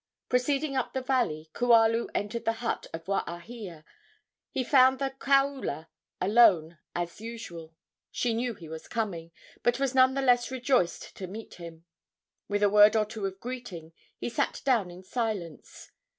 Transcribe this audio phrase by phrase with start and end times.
[0.29, 3.83] Proceeding up the valley, Kualu entered the hut of Waahia.
[4.49, 5.89] He found the kaula
[6.19, 7.75] alone, as usual.
[8.09, 11.85] She knew he was coming, but was none the less rejoiced to meet him.
[12.47, 15.91] With a word or two of greeting he sat down in silence.